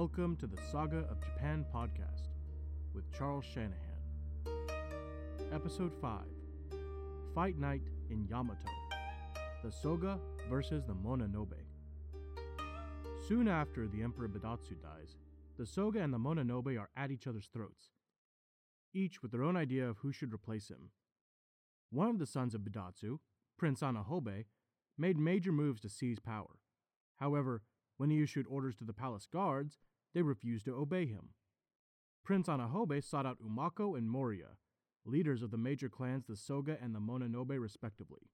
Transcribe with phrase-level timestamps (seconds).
[0.00, 2.28] Welcome to the Saga of Japan podcast
[2.92, 3.72] with Charles Shanahan.
[5.54, 6.20] Episode 5
[7.34, 7.80] Fight Night
[8.10, 8.68] in Yamato
[9.64, 10.18] The Soga
[10.50, 11.64] versus the Mononobe.
[13.26, 15.16] Soon after the Emperor Bidatsu dies,
[15.56, 17.92] the Soga and the Mononobe are at each other's throats,
[18.92, 20.90] each with their own idea of who should replace him.
[21.88, 23.20] One of the sons of Bidatsu,
[23.56, 24.44] Prince Anahobe,
[24.98, 26.58] made major moves to seize power.
[27.18, 27.62] However,
[27.96, 29.78] when he issued orders to the palace guards,
[30.14, 31.30] they refused to obey him.
[32.24, 34.56] Prince Anahobe sought out Umako and Moriya,
[35.04, 38.30] leaders of the major clans the Soga and the Mononobe respectively.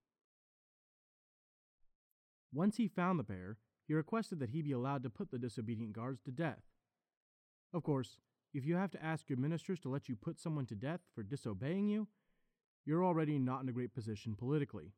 [2.53, 5.93] Once he found the pair, he requested that he be allowed to put the disobedient
[5.93, 6.63] guards to death.
[7.75, 8.19] Of course,
[8.55, 11.23] if you have to ask your ministers to let you put someone to death for
[11.23, 12.09] disobeying you,
[12.85, 14.93] you're already not in a great position politically.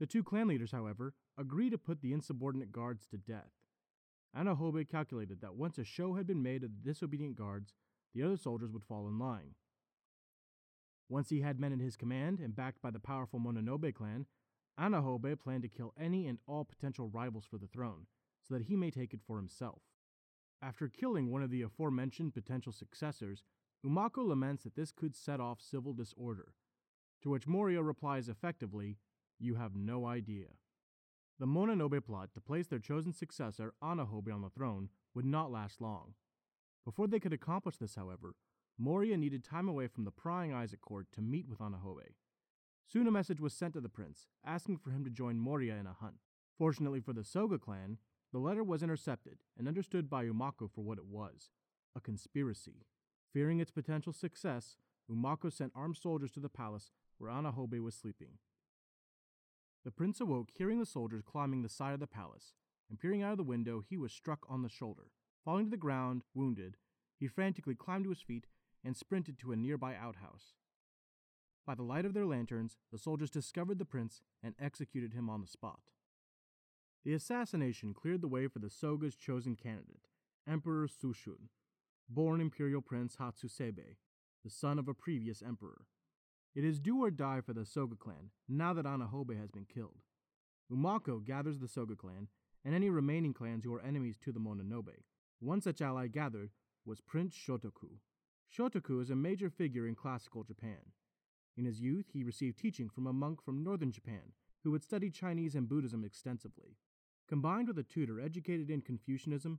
[0.00, 3.50] The two clan leaders, however, agree to put the insubordinate guards to death.
[4.36, 7.74] Anahobe calculated that once a show had been made of the disobedient guards,
[8.14, 9.54] the other soldiers would fall in line.
[11.08, 14.26] Once he had men in his command and backed by the powerful Mononobe clan,
[14.78, 18.06] Anahobe planned to kill any and all potential rivals for the throne,
[18.42, 19.82] so that he may take it for himself.
[20.60, 23.44] After killing one of the aforementioned potential successors,
[23.84, 26.54] Umako laments that this could set off civil disorder,
[27.22, 28.98] to which Moriya replies effectively,
[29.38, 30.48] You have no idea.
[31.40, 35.80] The Mononobe plot to place their chosen successor, Anahobe, on the throne would not last
[35.80, 36.14] long.
[36.84, 38.34] Before they could accomplish this, however,
[38.80, 42.14] Moriya needed time away from the prying eyes at court to meet with Anahobe.
[42.86, 45.86] Soon a message was sent to the prince, asking for him to join Moriya in
[45.86, 46.16] a hunt.
[46.56, 47.98] Fortunately for the Soga clan,
[48.32, 51.50] the letter was intercepted and understood by Umako for what it was
[51.96, 52.86] a conspiracy.
[53.32, 54.76] Fearing its potential success,
[55.10, 58.38] Umako sent armed soldiers to the palace where Anahobe was sleeping.
[59.84, 62.54] The prince awoke hearing the soldiers climbing the side of the palace,
[62.88, 65.10] and peering out of the window, he was struck on the shoulder.
[65.44, 66.76] Falling to the ground, wounded,
[67.18, 68.46] he frantically climbed to his feet
[68.82, 70.54] and sprinted to a nearby outhouse.
[71.66, 75.40] By the light of their lanterns, the soldiers discovered the prince and executed him on
[75.40, 75.80] the spot.
[77.04, 80.08] The assassination cleared the way for the Soga's chosen candidate,
[80.46, 81.48] Emperor Sushun,
[82.08, 83.96] born Imperial Prince Hatsusebe,
[84.42, 85.86] the son of a previous emperor.
[86.54, 90.02] It is do or die for the Soga clan now that Anahobe has been killed.
[90.70, 92.28] Umako gathers the Soga clan
[92.64, 95.02] and any remaining clans who are enemies to the Mononobe.
[95.40, 96.50] One such ally gathered
[96.86, 97.98] was Prince Shotoku.
[98.56, 100.92] Shotoku is a major figure in classical Japan.
[101.56, 104.32] In his youth, he received teaching from a monk from northern Japan
[104.62, 106.76] who had studied Chinese and Buddhism extensively.
[107.28, 109.58] Combined with a tutor educated in Confucianism,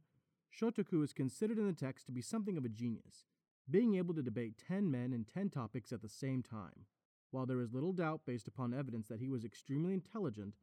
[0.50, 3.26] Shotoku is considered in the text to be something of a genius
[3.70, 6.86] being able to debate 10 men and 10 topics at the same time.
[7.32, 10.56] While there is little doubt based upon evidence that he was extremely intelligent,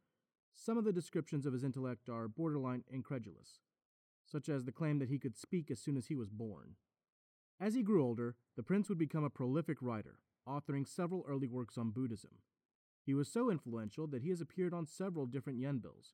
[0.53, 3.59] some of the descriptions of his intellect are borderline incredulous,
[4.25, 6.75] such as the claim that he could speak as soon as he was born.
[7.59, 11.77] As he grew older, the prince would become a prolific writer, authoring several early works
[11.77, 12.31] on Buddhism.
[13.05, 16.13] He was so influential that he has appeared on several different yen bills.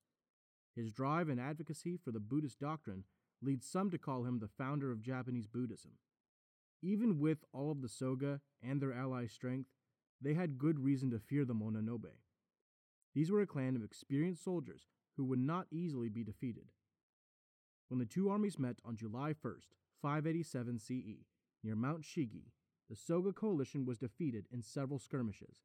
[0.75, 3.03] His drive and advocacy for the Buddhist doctrine
[3.41, 5.91] leads some to call him the founder of Japanese Buddhism.
[6.81, 9.69] Even with all of the Soga and their allies' strength,
[10.22, 12.12] they had good reason to fear the Mononobe.
[13.13, 14.88] These were a clan of experienced soldiers
[15.18, 16.72] who would not easily be defeated.
[17.89, 21.25] When the two armies met on July 1st, 587 CE,
[21.63, 22.51] near Mount Shigi,
[22.89, 25.63] the Soga coalition was defeated in several skirmishes.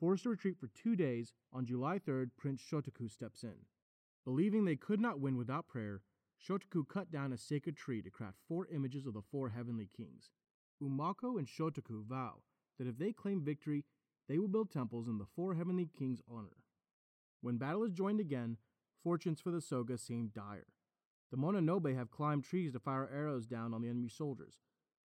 [0.00, 3.66] Forced to retreat for two days, on July 3rd, Prince Shotoku steps in.
[4.24, 6.02] Believing they could not win without prayer,
[6.40, 10.30] Shotoku cut down a sacred tree to craft four images of the four heavenly kings.
[10.82, 12.42] Umako and Shotoku vow
[12.78, 13.84] that if they claim victory,
[14.28, 16.58] they will build temples in the four heavenly kings' honor.
[17.40, 18.58] When battle is joined again,
[19.02, 20.66] fortunes for the Soga seem dire.
[21.30, 24.58] The Mononobe have climbed trees to fire arrows down on the enemy soldiers.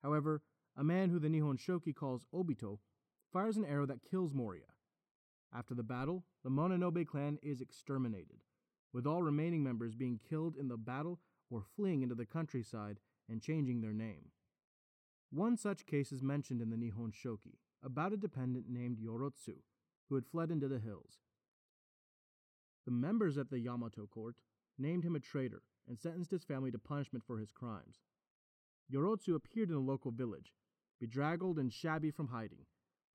[0.03, 0.43] However,
[0.77, 2.79] a man who the Nihon Shoki calls Obito
[3.33, 4.73] fires an arrow that kills Moriya.
[5.55, 8.41] After the battle, the Mononobe clan is exterminated,
[8.93, 11.21] with all remaining members being killed in the battle
[11.51, 14.31] or fleeing into the countryside and changing their name.
[15.33, 19.63] One such case is mentioned in the Nihon Shoki about a dependent named Yorotsu
[20.09, 21.21] who had fled into the hills.
[22.85, 24.37] The members at the Yamato court
[24.79, 28.03] named him a traitor and sentenced his family to punishment for his crimes.
[28.93, 30.53] Yorotsu appeared in a local village,
[31.01, 32.67] bedraggled and shabby from hiding,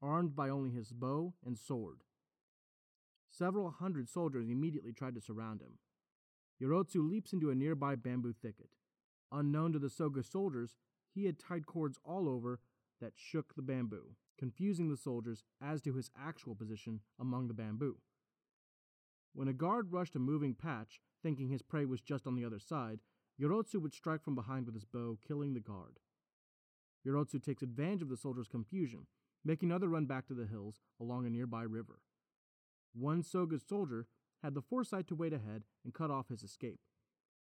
[0.01, 1.99] armed by only his bow and sword.
[3.29, 5.77] Several hundred soldiers immediately tried to surround him.
[6.59, 8.69] Yorotsu leaps into a nearby bamboo thicket.
[9.31, 10.77] Unknown to the Soga soldiers,
[11.17, 12.59] he had tied cords all over
[13.01, 17.97] that shook the bamboo, confusing the soldiers as to his actual position among the bamboo.
[19.33, 22.59] When a guard rushed a moving patch, thinking his prey was just on the other
[22.59, 22.99] side,
[23.41, 25.97] Yorotsu would strike from behind with his bow, killing the guard.
[27.05, 29.07] Yorotsu takes advantage of the soldier's confusion,
[29.43, 31.99] making another run back to the hills along a nearby river.
[32.93, 34.05] One Soga's soldier
[34.43, 36.79] had the foresight to wait ahead and cut off his escape.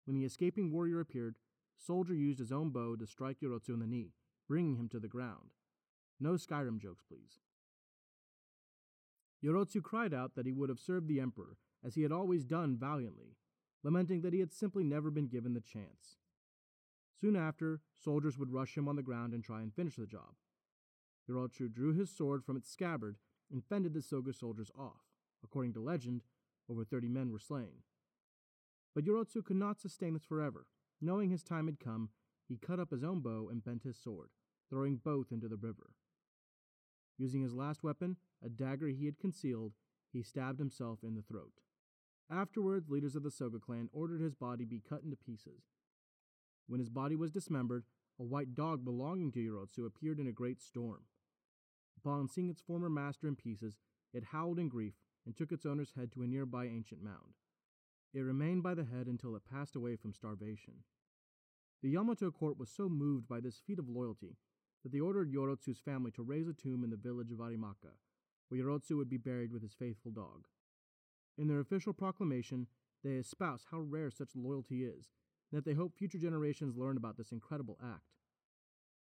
[0.04, 1.38] When the escaping warrior appeared,
[1.78, 4.12] Soldier used his own bow to strike Yorotsu in the knee,
[4.48, 5.52] bringing him to the ground.
[6.20, 7.38] No Skyrim jokes, please.
[9.42, 12.76] Yorotsu cried out that he would have served the Emperor, as he had always done
[12.76, 13.36] valiantly,
[13.84, 16.19] lamenting that he had simply never been given the chance.
[17.20, 20.34] Soon after, soldiers would rush him on the ground and try and finish the job.
[21.28, 23.16] Yorotsu drew his sword from its scabbard
[23.50, 25.02] and fended the Soga soldiers off.
[25.44, 26.22] According to legend,
[26.69, 27.82] over 30 men were slain.
[28.94, 30.66] But Yorotsu could not sustain this forever.
[31.00, 32.10] Knowing his time had come,
[32.48, 34.30] he cut up his own bow and bent his sword,
[34.68, 35.90] throwing both into the river.
[37.16, 39.74] Using his last weapon, a dagger he had concealed,
[40.12, 41.52] he stabbed himself in the throat.
[42.30, 45.62] Afterwards, leaders of the Soga clan ordered his body be cut into pieces.
[46.66, 47.84] When his body was dismembered,
[48.18, 51.04] a white dog belonging to Yorotsu appeared in a great storm.
[51.96, 53.78] Upon seeing its former master in pieces,
[54.12, 54.94] it howled in grief
[55.24, 57.34] and took its owner's head to a nearby ancient mound.
[58.14, 60.84] It remained by the head until it passed away from starvation.
[61.82, 64.37] The Yamato court was so moved by this feat of loyalty
[64.82, 67.96] that they ordered Yorotsu's family to raise a tomb in the village of Arimaka,
[68.49, 70.46] where Yorotsu would be buried with his faithful dog.
[71.37, 72.66] In their official proclamation,
[73.05, 75.12] they espouse how rare such loyalty is,
[75.50, 78.16] and that they hope future generations learn about this incredible act.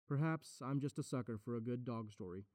[0.07, 2.46] Perhaps I'm just a sucker for a good dog story,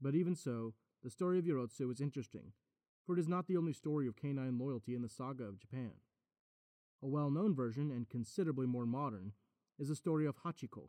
[0.00, 2.52] but even so, the story of Yorotsu is interesting
[3.04, 5.92] for it is not the only story of canine loyalty in the saga of Japan.
[7.02, 9.32] A well known version, and considerably more modern,
[9.78, 10.88] is the story of Hachiko,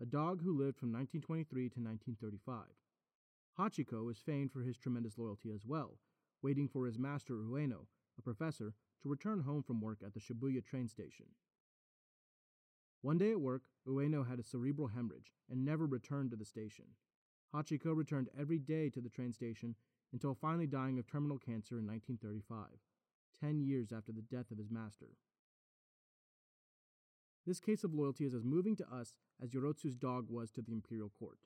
[0.00, 2.64] a dog who lived from 1923 to 1935.
[3.58, 5.98] Hachiko is famed for his tremendous loyalty as well,
[6.42, 7.86] waiting for his master Ueno,
[8.18, 11.26] a professor, to return home from work at the Shibuya train station.
[13.02, 16.86] One day at work, Ueno had a cerebral hemorrhage and never returned to the station.
[17.54, 19.74] Hachiko returned every day to the train station
[20.12, 22.78] until finally dying of terminal cancer in 1935,
[23.40, 25.16] 10 years after the death of his master.
[27.46, 30.72] This case of loyalty is as moving to us as Yorotsu's dog was to the
[30.72, 31.38] imperial court.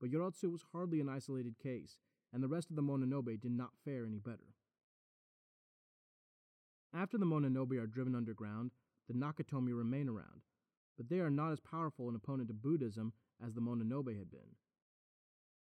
[0.00, 1.96] But Yorotsu was hardly an isolated case,
[2.32, 4.54] and the rest of the Mononobe did not fare any better.
[6.92, 8.72] After the Mononobe are driven underground,
[9.08, 10.42] the Nakatomi remain around,
[10.96, 13.12] but they are not as powerful an opponent to Buddhism
[13.44, 14.56] as the Mononobe had been.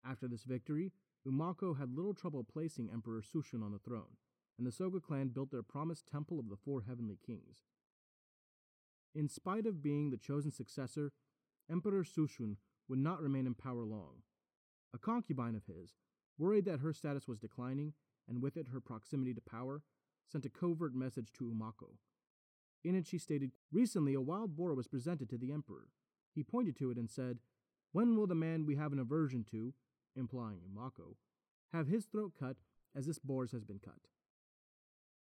[0.06, 0.92] After this victory,
[1.28, 4.18] Umako had little trouble placing Emperor Sushun on the throne,
[4.58, 7.64] and the Soga clan built their promised Temple of the Four Heavenly Kings.
[9.14, 11.12] In spite of being the chosen successor,
[11.70, 12.58] Emperor Sushun
[12.88, 14.24] would not remain in power long.
[14.94, 15.96] A concubine of his,
[16.38, 17.94] worried that her status was declining,
[18.28, 19.84] and with it her proximity to power,
[20.28, 21.98] sent a covert message to Umako.
[22.84, 25.90] In it she stated, Recently a wild boar was presented to the emperor.
[26.34, 27.40] He pointed to it and said,
[27.92, 29.74] When will the man we have an aversion to,
[30.20, 31.16] implying Umako,
[31.74, 32.58] have his throat cut
[32.96, 34.08] as this boar's has been cut.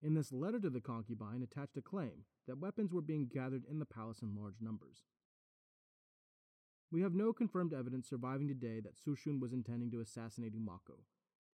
[0.01, 3.79] In this letter to the concubine attached a claim that weapons were being gathered in
[3.79, 5.03] the palace in large numbers.
[6.91, 11.03] We have no confirmed evidence surviving today that Sushun was intending to assassinate Umako,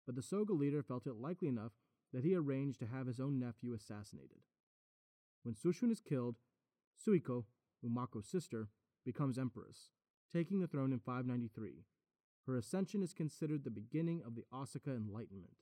[0.06, 1.72] but the Soga leader felt it likely enough
[2.12, 4.38] that he arranged to have his own nephew assassinated.
[5.42, 6.36] When Sushun is killed,
[6.96, 7.44] Suiko,
[7.84, 8.68] Umako's sister,
[9.04, 9.90] becomes empress,
[10.32, 11.84] taking the throne in 593,
[12.46, 15.54] her ascension is considered the beginning of the Asuka Enlightenment.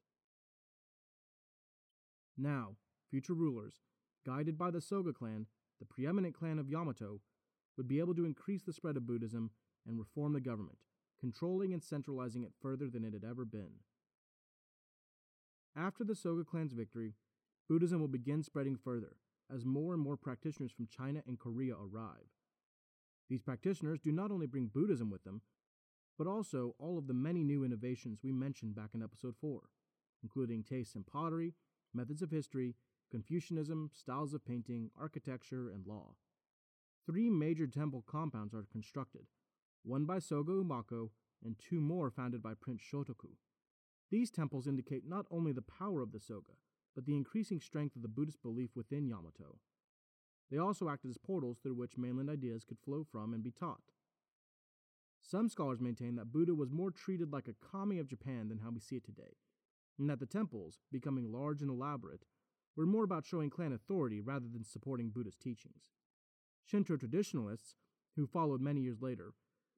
[2.36, 2.76] Now,
[3.10, 3.82] future rulers,
[4.26, 5.46] guided by the Soga clan,
[5.78, 7.20] the preeminent clan of Yamato,
[7.76, 9.50] would be able to increase the spread of Buddhism
[9.86, 10.78] and reform the government,
[11.20, 13.80] controlling and centralizing it further than it had ever been.
[15.76, 17.14] After the Soga clan's victory,
[17.68, 19.16] Buddhism will begin spreading further
[19.52, 22.28] as more and more practitioners from China and Korea arrive.
[23.28, 25.42] These practitioners do not only bring Buddhism with them,
[26.22, 29.62] but also all of the many new innovations we mentioned back in episode 4,
[30.22, 31.52] including tastes in pottery,
[31.92, 32.76] methods of history,
[33.10, 36.14] Confucianism, styles of painting, architecture, and law.
[37.04, 39.22] Three major temple compounds are constructed,
[39.82, 41.10] one by Soga Umako
[41.44, 43.34] and two more founded by Prince Shotoku.
[44.12, 46.52] These temples indicate not only the power of the Soga,
[46.94, 49.58] but the increasing strength of the Buddhist belief within Yamato.
[50.52, 53.82] They also acted as portals through which mainland ideas could flow from and be taught.
[55.22, 58.70] Some scholars maintain that Buddha was more treated like a kami of Japan than how
[58.70, 59.36] we see it today,
[59.98, 62.24] and that the temples, becoming large and elaborate,
[62.76, 65.90] were more about showing clan authority rather than supporting Buddhist teachings.
[66.64, 67.76] Shinto traditionalists,
[68.16, 69.32] who followed many years later,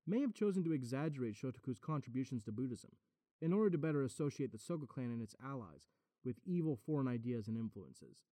[0.07, 2.93] may have chosen to exaggerate Shotoku's contributions to Buddhism
[3.41, 5.89] in order to better associate the Soga clan and its allies
[6.25, 8.25] with evil foreign ideas and influences.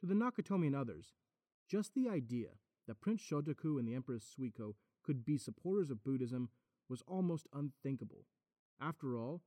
[0.00, 1.14] To the Nakatomi and others,
[1.68, 2.50] Just the idea
[2.86, 4.74] that Prince Shotoku and the Empress Suiko
[5.06, 6.50] could be supporters of Buddhism
[6.88, 8.26] was almost unthinkable.
[8.80, 9.42] After all,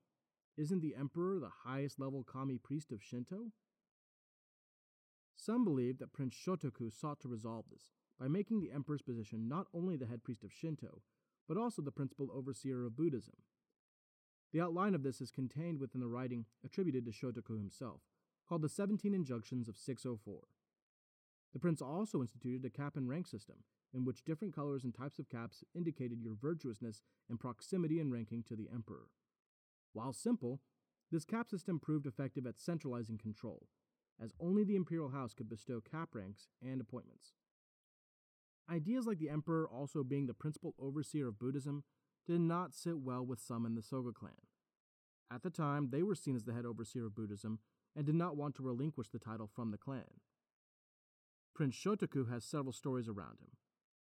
[0.57, 3.51] isn't the emperor the highest level kami priest of Shinto?
[5.35, 9.67] Some believe that Prince Shotoku sought to resolve this by making the emperor's position not
[9.73, 11.01] only the head priest of Shinto,
[11.47, 13.35] but also the principal overseer of Buddhism.
[14.51, 18.01] The outline of this is contained within the writing attributed to Shotoku himself,
[18.47, 20.41] called the 17 Injunctions of 604.
[21.53, 23.57] The prince also instituted a cap and rank system,
[23.93, 28.43] in which different colors and types of caps indicated your virtuousness and proximity in ranking
[28.43, 29.07] to the emperor.
[29.93, 30.61] While simple,
[31.11, 33.67] this cap system proved effective at centralizing control,
[34.21, 37.33] as only the imperial house could bestow cap ranks and appointments.
[38.71, 41.83] Ideas like the emperor also being the principal overseer of Buddhism
[42.27, 44.33] did not sit well with some in the Soga clan.
[45.31, 47.59] At the time, they were seen as the head overseer of Buddhism
[47.95, 50.21] and did not want to relinquish the title from the clan.
[51.55, 53.57] Prince Shotoku has several stories around him.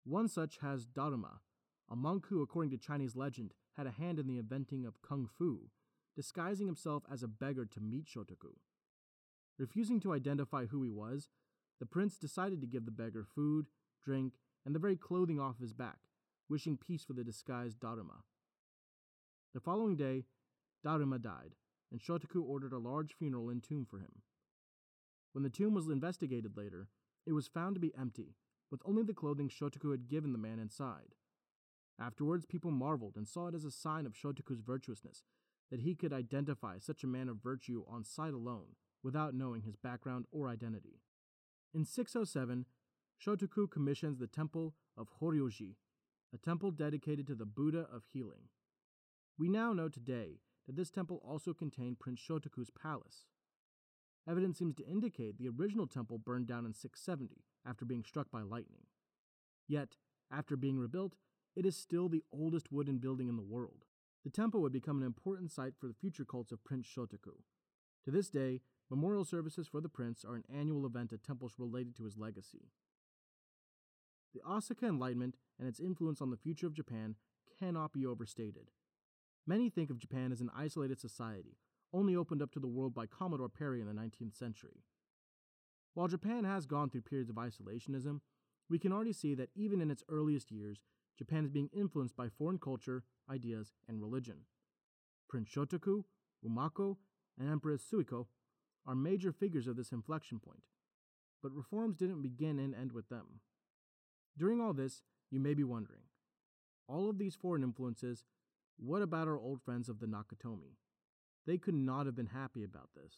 [0.05, 1.41] One such has Daruma,
[1.89, 5.27] a monk who, according to Chinese legend, had a hand in the inventing of kung
[5.27, 5.71] fu,
[6.17, 8.55] disguising himself as a beggar to meet Shotoku.
[9.59, 11.29] Refusing to identify who he was,
[11.79, 13.67] the prince decided to give the beggar food,
[14.03, 15.99] drink, and the very clothing off his back,
[16.49, 18.23] wishing peace for the disguised Daruma.
[19.53, 20.25] The following day,
[20.85, 21.55] Daruma died,
[21.91, 24.23] and Shotoku ordered a large funeral and tomb for him.
[25.33, 26.89] When the tomb was investigated later,
[27.27, 28.35] it was found to be empty,
[28.71, 31.15] with only the clothing Shotoku had given the man inside.
[32.01, 35.25] Afterwards, people marveled and saw it as a sign of Shotoku's virtuousness
[35.71, 39.77] that he could identify such a man of virtue on sight alone without knowing his
[39.77, 41.01] background or identity.
[41.75, 42.67] In 607,
[43.25, 45.77] Shotoku commissions the temple of Horyoji,
[46.33, 48.49] a temple dedicated to the Buddha of healing.
[49.39, 53.25] We now know today that this temple also contained Prince Shotoku's palace.
[54.29, 58.43] Evidence seems to indicate the original temple burned down in 670 after being struck by
[58.43, 58.87] lightning.
[59.69, 59.97] Yet,
[60.33, 61.15] after being rebuilt,
[61.57, 63.85] it is still the oldest wooden building in the world.
[64.25, 67.43] The temple would become an important site for the future cults of Prince Shotoku.
[68.05, 71.97] To this day, memorial services for the prince are an annual event at temples related
[71.97, 72.71] to his legacy.
[74.35, 77.17] The Asuka Enlightenment and its influence on the future of Japan
[77.59, 78.71] cannot be overstated.
[79.47, 81.57] Many think of Japan as an isolated society,
[81.93, 84.85] only opened up to the world by Commodore Perry in the 19th century.
[85.95, 88.21] While Japan has gone through periods of isolationism,
[88.69, 90.85] we can already see that even in its earliest years,
[91.19, 94.45] Japan is being influenced by foreign culture, ideas, and religion.
[95.29, 96.05] Prince Shotoku,
[96.47, 96.97] Umako,
[97.39, 98.27] and Empress Suiko
[98.87, 100.63] are major figures of this inflection point,
[101.43, 103.41] but reforms didn't begin and end with them.
[104.39, 106.03] During all this, you may be wondering
[106.91, 108.25] all of these foreign influences,
[108.77, 110.77] what about our old friends of the Nakatomi?
[111.47, 113.15] They could not have been happy about this.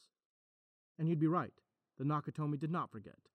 [0.99, 1.55] And you'd be right,
[2.03, 3.29] the Nakatomi did not forget.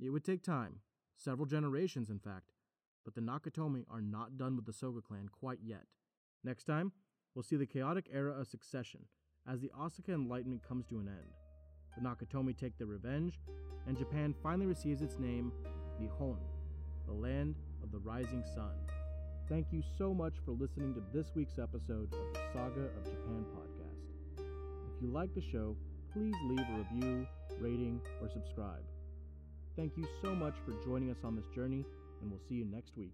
[0.00, 0.80] It would take time,
[1.16, 2.50] several generations in fact,
[3.04, 5.84] but the Nakatomi are not done with the Soga clan quite yet.
[6.42, 6.90] Next time,
[7.32, 9.02] we'll see the chaotic era of succession
[9.48, 11.30] as the Asuka Enlightenment comes to an end.
[11.94, 13.38] The Nakatomi take their revenge,
[13.86, 15.52] and Japan finally receives its name,
[16.00, 16.38] Nihon,
[17.06, 18.74] the land of the rising sun.
[19.48, 23.44] Thank you so much for listening to this week's episode of the Saga of Japan
[23.54, 24.40] podcast.
[24.40, 25.76] If you like the show,
[26.16, 27.26] please leave a review,
[27.60, 28.82] rating, or subscribe.
[29.76, 31.84] Thank you so much for joining us on this journey,
[32.22, 33.12] and we'll see you next week.